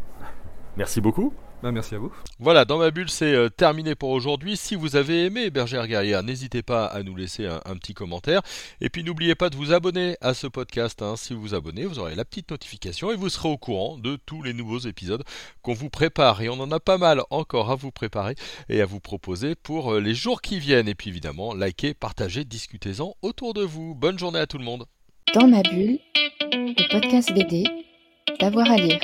Merci 0.77 1.01
beaucoup. 1.01 1.33
Ben, 1.63 1.73
merci 1.73 1.95
à 1.95 1.99
vous. 1.99 2.13
Voilà, 2.39 2.67
dans 2.67 2.77
ma 2.77 2.91
bulle, 2.91 3.09
c'est 3.09 3.33
euh, 3.33 3.49
terminé 3.49 3.95
pour 3.95 4.11
aujourd'hui. 4.11 4.59
Si 4.59 4.75
vous 4.75 4.95
avez 4.95 5.25
aimé 5.25 5.51
Bergère 5.51 5.89
Guerrière, 5.89 6.23
n'hésitez 6.23 6.63
pas 6.63 6.85
à 6.85 7.03
nous 7.03 7.17
laisser 7.17 7.47
un, 7.47 7.77
petit 7.77 7.95
commentaire. 7.95 8.43
Et 8.83 8.91
puis 8.91 9.03
n'oubliez 9.03 9.35
pas 9.35 9.49
de 9.49 9.57
vous 9.57 9.73
abonner 9.73 10.17
à 10.21 10.35
ce 10.35 10.47
podcast. 10.47 11.01
Hein. 11.01 11.17
Si 11.17 11.33
vous 11.33 11.41
vous 11.41 11.55
abonnez, 11.55 11.87
vous 11.87 11.99
aurez 11.99 12.15
la 12.15 12.27
petite 12.27 12.51
notification 12.51 13.11
et 13.11 13.17
vous 13.17 13.31
serez 13.31 13.49
au 13.49 13.57
courant 13.57 13.97
de 13.97 14.17
tous 14.27 14.43
les 14.43 14.53
nouveaux 14.53 14.79
épisodes 14.81 15.25
qu'on 15.63 15.73
vous 15.73 15.89
prépare. 15.89 16.43
Et 16.43 16.51
on 16.51 16.61
en 16.61 16.71
a 16.71 16.79
pas 16.79 16.99
mal 16.99 17.23
encore 17.31 17.71
à 17.71 17.75
vous 17.75 17.91
préparer 17.91 18.35
et 18.69 18.83
à 18.83 18.87
vous 18.87 19.01
proposer 19.01 19.55
pour 19.55 19.95
euh, 19.95 20.01
les 20.01 20.15
jours 20.15 20.43
qui 20.43 20.59
viennent. 20.59 20.89
Et 20.89 20.95
puis 20.95 21.09
évidemment, 21.09 21.55
likez, 21.55 21.95
partagez, 21.95 22.45
discutez-en 22.45 23.15
autour 23.23 23.55
de 23.55 23.63
vous. 23.63 23.95
Bonne 23.95 24.19
journée 24.19 24.41
à 24.41 24.47
tout 24.47 24.59
le 24.59 24.65
monde. 24.65 24.85
Dans 25.35 25.49
ma 25.49 25.63
bulle, 25.63 25.99
le 26.53 26.93
podcast 26.93 27.33
BD, 27.33 27.65
d'avoir 28.41 28.71
à 28.71 28.77
lire. 28.77 29.01